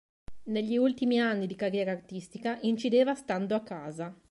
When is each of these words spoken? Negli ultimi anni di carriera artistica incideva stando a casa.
Negli 0.45 0.77
ultimi 0.77 1.19
anni 1.21 1.45
di 1.45 1.53
carriera 1.53 1.91
artistica 1.91 2.57
incideva 2.61 3.13
stando 3.13 3.53
a 3.53 3.61
casa. 3.61 4.19